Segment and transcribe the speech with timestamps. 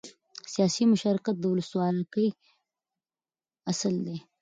[0.53, 2.27] سیاسي مشارکت د ولسواکۍ
[3.71, 4.17] اصل دی